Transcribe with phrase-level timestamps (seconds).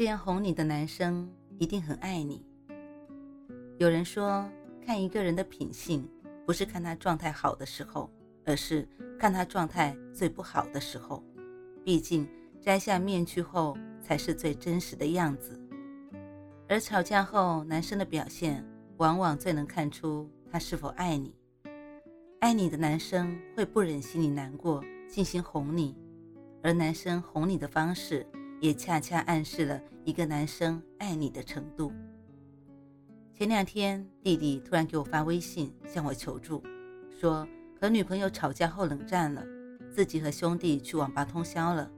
[0.00, 2.42] 这样哄你的男生一定很爱你。
[3.76, 4.50] 有人说，
[4.82, 6.08] 看一个人的品性，
[6.46, 8.10] 不是看他状态好的时候，
[8.46, 11.22] 而是看他状态最不好的时候。
[11.84, 12.26] 毕竟，
[12.62, 15.60] 摘下面具后，才是最真实的样子。
[16.66, 21.34] 而吵架后，男生的表现往往最能看出他是否爱你。
[22.38, 25.94] 爱你的男生会不忍心你难过，进行哄你，
[26.62, 28.26] 而男生哄你的方式。
[28.60, 31.92] 也恰恰暗示了一个男生爱你的程度。
[33.34, 36.62] 前两天，弟弟突然给我发微信向我求助，
[37.18, 37.48] 说
[37.80, 39.42] 和女朋友吵架后冷战了，
[39.90, 41.90] 自己和兄弟去网吧通宵了。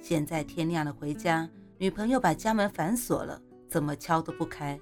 [0.00, 4.80] 现在天亮了回家，女朋友把家门反锁了，怎么敲都不开，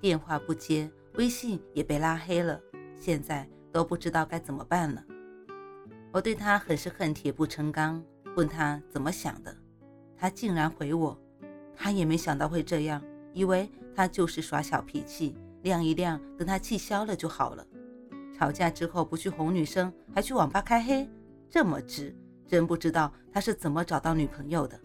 [0.00, 2.58] 电话不接，微信也被拉黑了，
[2.98, 5.04] 现在都不知道该怎么办了。
[6.10, 8.02] 我对他很是恨铁不成钢，
[8.34, 9.54] 问他怎么想的。
[10.18, 11.16] 他竟然回我，
[11.76, 13.00] 他也没想到会这样，
[13.32, 17.64] 以为他就是耍小脾气，晾一晾，等他气消了就好了。
[18.36, 21.08] 吵架之后不去哄女生，还去网吧开黑，
[21.48, 22.14] 这么直，
[22.46, 24.78] 真不知道他是怎么找到女朋友的。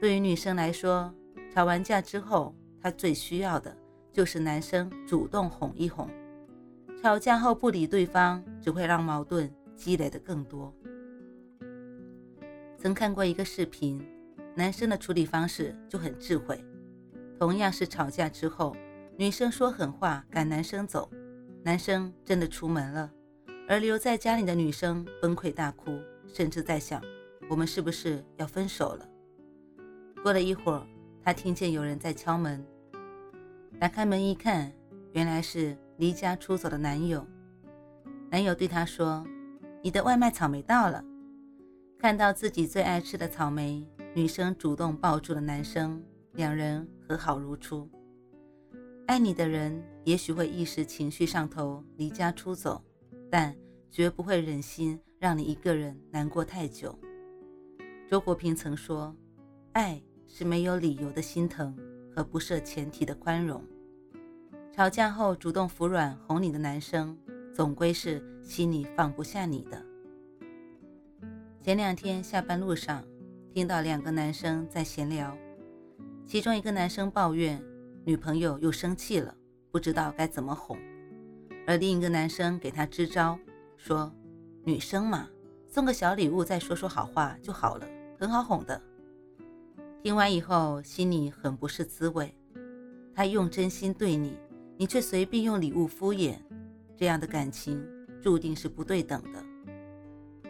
[0.00, 1.14] 对于女生来说，
[1.54, 3.76] 吵完架之后，她最需要的
[4.12, 6.08] 就是男生主动哄一哄。
[7.00, 10.74] 吵架后不理对方，只会让矛盾积累的更多。
[12.76, 14.04] 曾看过一个视频。
[14.56, 16.64] 男生的处理方式就很智慧，
[17.40, 18.76] 同样是吵架之后，
[19.16, 21.10] 女生说狠话赶男生走，
[21.64, 23.10] 男生真的出门了，
[23.68, 25.98] 而留在家里的女生崩溃大哭，
[26.32, 27.02] 甚至在想
[27.50, 29.08] 我们是不是要分手了。
[30.22, 30.86] 过了一会儿，
[31.24, 32.64] 她听见有人在敲门，
[33.80, 34.72] 打开门一看，
[35.14, 37.26] 原来是离家出走的男友。
[38.30, 39.26] 男友对她说
[39.82, 41.04] ：“你的外卖草莓到了。”
[41.98, 43.86] 看到自己最爱吃的草莓。
[44.16, 46.00] 女生主动抱住了男生，
[46.34, 47.90] 两人和好如初。
[49.06, 52.80] 爱你的人也许会一时情绪上头离家出走，
[53.28, 53.52] 但
[53.90, 56.96] 绝不会忍心让你一个人难过太久。
[58.08, 59.12] 周国平曾说
[59.74, 61.76] ：“爱是没有理由的心疼
[62.14, 63.60] 和不设前提的宽容。”
[64.72, 67.18] 吵架后主动服软哄你的男生，
[67.52, 69.84] 总归是心里放不下你的。
[71.64, 73.02] 前两天下班路上。
[73.54, 75.34] 听到两个男生在闲聊，
[76.26, 77.62] 其中一个男生抱怨
[78.04, 79.34] 女朋友又生气了，
[79.70, 80.76] 不知道该怎么哄；
[81.66, 83.38] 而另一个男生给他支招，
[83.78, 84.12] 说
[84.62, 85.26] ：“女生嘛，
[85.66, 87.88] 送个小礼物，再说说好话就好了，
[88.18, 88.78] 很好哄的。”
[90.02, 92.36] 听完以后，心里很不是滋味。
[93.14, 94.36] 他用真心对你，
[94.76, 96.34] 你却随便用礼物敷衍，
[96.94, 97.82] 这样的感情
[98.20, 99.42] 注定是不对等的。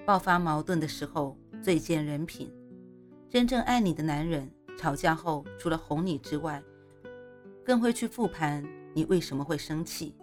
[0.06, 2.52] 爆发矛盾的时候，最见人品。
[3.30, 6.62] 真正爱你的男人，吵架后除了哄你之外，
[7.64, 8.62] 更会去复盘
[8.92, 10.14] 你为什么会生气。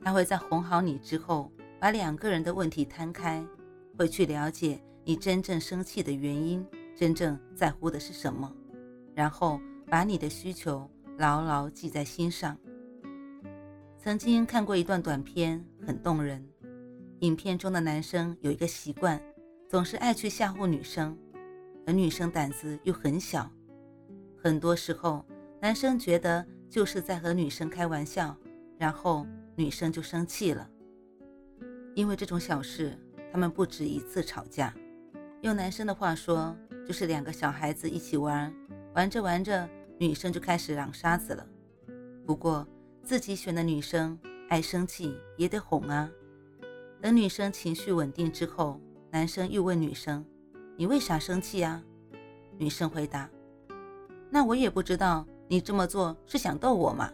[0.00, 3.46] 他会在哄好你之后，把两个人的问题摊开，
[3.96, 6.66] 会去了解你真正生气的原因，
[6.96, 8.52] 真正在乎的是什么，
[9.14, 12.58] 然后把你的需求牢牢记在心上。
[13.98, 16.44] 曾经看过一段短片，很动人。
[17.20, 19.20] 影片中的男生有一个习惯，
[19.68, 21.16] 总是爱去吓唬女生。
[21.86, 23.50] 而女生胆子又很小，
[24.36, 25.24] 很多时候
[25.60, 28.36] 男生觉得就是在和女生开玩笑，
[28.76, 30.68] 然后女生就生气了。
[31.94, 32.98] 因为这种小事，
[33.32, 34.74] 他们不止一次吵架。
[35.40, 36.54] 用男生的话说，
[36.86, 38.52] 就是两个小孩子一起玩，
[38.94, 39.66] 玩着玩着，
[39.98, 41.46] 女生就开始嚷沙子了。
[42.26, 42.66] 不过
[43.02, 44.18] 自己选的女生
[44.50, 46.10] 爱生气也得哄啊。
[47.06, 48.80] 等女生情绪稳定之后，
[49.12, 50.26] 男生又问女生。
[50.76, 51.80] 你为啥生气呀？
[52.58, 53.30] 女生回答
[54.28, 57.08] ：“那我也不知道，你这么做是想逗我吗？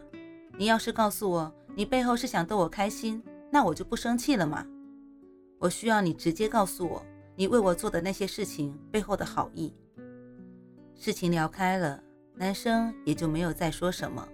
[0.57, 4.65] 你要是告诉我你背后是想逗我开心，那我就不生气了嘛。
[5.59, 7.05] 我需要你直接告诉我
[7.35, 9.71] 你为我做的那些事情背后的好意。”
[10.97, 12.03] 事情聊开了，
[12.33, 14.27] 男生也就没有再说什么。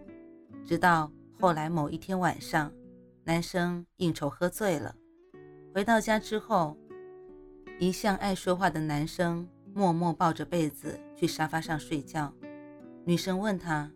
[0.66, 2.72] 直到后来某一天晚上，
[3.26, 4.96] 男生应酬喝醉了，
[5.74, 6.78] 回到家之后。
[7.82, 12.34] 一向爱说话的男生默默抱着被子去沙发上睡觉。
[13.06, 13.90] 女生问他：“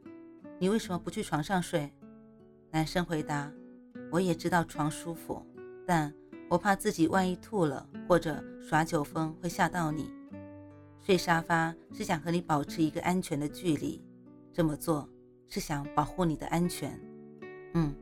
[0.57, 1.91] 你为什么不去床上睡？
[2.71, 3.51] 男生回答
[4.09, 5.45] ：“我也知道床舒服，
[5.85, 6.13] 但
[6.49, 10.09] 我怕自己万一吐了或者耍酒疯会吓到你。
[11.01, 14.01] 睡沙发是想和你保持一个安全的距离，
[14.53, 15.09] 这么做
[15.49, 16.97] 是想保护你的安全。
[17.73, 17.93] 嗯，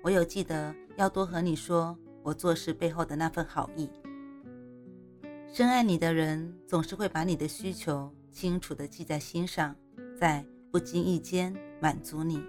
[0.00, 3.88] 我有记得要多和你说我做事背后的那份好意。
[5.52, 9.76] 深爱你的人总是会把你的需求清楚地记在心上，
[10.18, 12.42] 在不经意间满足你。”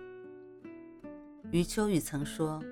[1.51, 2.63] 余秋雨曾说：“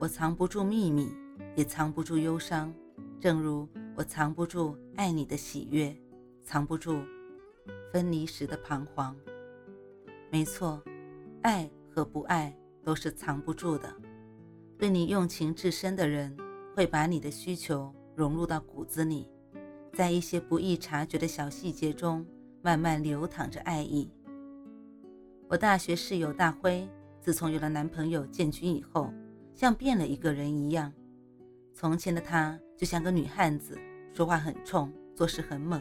[0.00, 1.12] 我藏不住秘密，
[1.56, 2.72] 也藏不住忧伤，
[3.20, 5.94] 正如我藏不住爱你的喜悦，
[6.42, 7.02] 藏不住
[7.92, 9.14] 分离时的彷徨。”
[10.30, 10.82] 没错，
[11.42, 13.92] 爱和不爱都是藏不住的。
[14.78, 16.36] 对你用情至深的人，
[16.74, 19.28] 会把你的需求融入到骨子里，
[19.92, 22.26] 在一些不易察觉的小细节中，
[22.62, 24.10] 慢慢流淌着爱意。
[25.48, 26.88] 我大学室友大辉。
[27.20, 29.10] 自从有了男朋友建军以后，
[29.54, 30.92] 像变了一个人一样。
[31.72, 33.78] 从前的他就像个女汉子，
[34.12, 35.80] 说话很冲，做事很猛；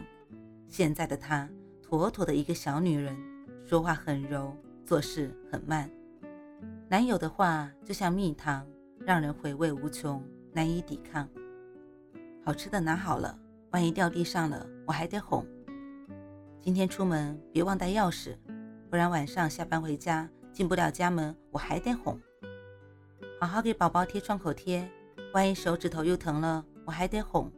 [0.69, 1.49] 现在的他
[1.81, 3.13] 妥妥的一个小女人，
[3.65, 4.55] 说话很柔，
[4.85, 5.89] 做事很慢。
[6.87, 8.65] 男友的话就像蜜糖，
[8.99, 10.23] 让人回味无穷，
[10.53, 11.27] 难以抵抗。
[12.45, 13.37] 好吃的拿好了，
[13.71, 15.45] 万一掉地上了，我还得哄。
[16.61, 18.37] 今天出门别忘带钥匙，
[18.89, 20.29] 不然晚上下班回家。
[20.51, 22.15] 进不了家门，我还得哄。
[23.41, 24.87] 好好给宝宝贴创口贴，
[25.33, 27.51] 万一手指头又疼了，我还得哄。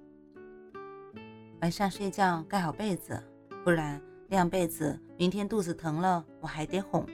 [1.62, 3.22] 晚上睡觉盖好被子，
[3.66, 7.06] 不然晾被子，明天肚子疼了，我还得哄。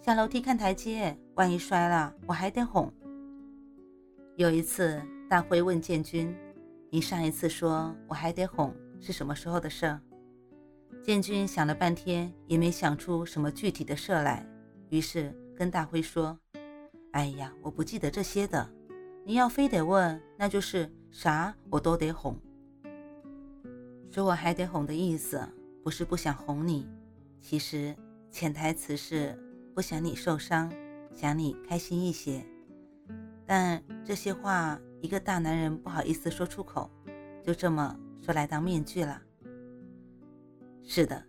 [0.00, 2.90] 下楼梯看台阶，万一摔了，我还得哄。
[4.36, 6.36] 有一次，大辉问建军
[6.92, 9.98] ：“你上一次说我还得哄是什么时候的事？”
[11.02, 14.46] 建军想了半天，也没想出什么具体的事来，
[14.90, 16.38] 于是跟大辉说
[17.12, 18.68] ：“哎呀，我不记得这些的。
[19.24, 22.38] 你要非得问，那就是啥我都得哄。
[24.10, 25.40] 说我还得哄的意思，
[25.82, 26.86] 不是不想哄你，
[27.40, 27.96] 其实
[28.30, 29.34] 潜台词是
[29.74, 30.70] 不想你受伤，
[31.14, 32.44] 想你开心一些。
[33.46, 36.90] 但这些话，一个大男人不好意思说出口，
[37.42, 39.22] 就这么说来当面具了。”
[40.82, 41.24] 是的，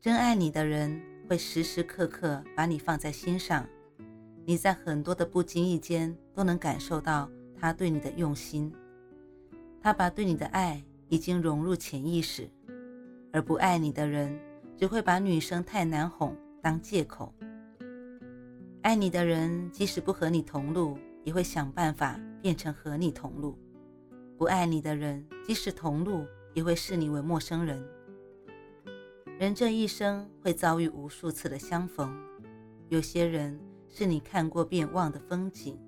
[0.00, 3.66] 真爱你的人会时时刻刻把你放在心上，
[4.44, 8.72] 你在很多的不经意间都能感受到他对你的用心，
[9.80, 12.48] 他把对你的爱已经融入潜意识，
[13.32, 14.38] 而不爱你的人
[14.76, 17.32] 只会把女生太难哄当借口。
[18.82, 23.56] 爱你的人即使不和你同路，也会想办法变成和你同路；
[24.36, 27.82] 不爱你的人即使同路，也会视你为陌生人。
[29.38, 32.14] 人这一生会遭遇无数次的相逢，
[32.88, 33.58] 有些人
[33.88, 35.78] 是你看过便忘的风景，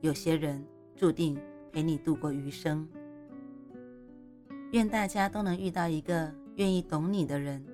[0.00, 0.64] 有些人
[0.96, 1.38] 注定
[1.72, 2.88] 陪你度过余生。
[4.72, 7.64] 愿大家都能遇到一个愿意懂你的人，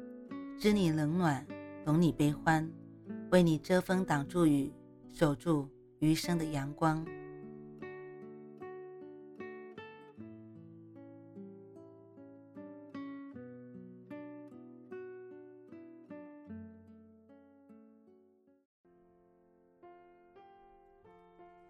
[0.59, 1.47] 知你冷暖，
[1.85, 2.71] 懂你悲欢，
[3.31, 4.73] 为你遮风挡住雨，
[5.09, 5.69] 守住
[6.01, 7.05] 余生的阳光。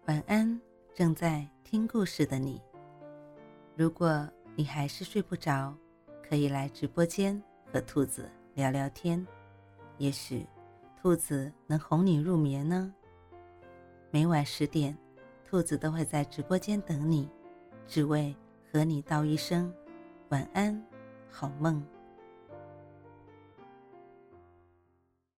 [0.05, 0.59] 晚安，
[0.95, 2.59] 正在听故事的你。
[3.75, 5.75] 如果你还是睡不着，
[6.27, 9.25] 可以来直播间和兔子聊聊天，
[9.99, 10.45] 也许
[10.99, 12.91] 兔子能哄你入眠呢。
[14.11, 14.97] 每晚十点，
[15.47, 17.29] 兔子都会在直播间等你，
[17.85, 18.35] 只为
[18.71, 19.71] 和你道一声
[20.29, 20.83] 晚安，
[21.29, 21.85] 好梦。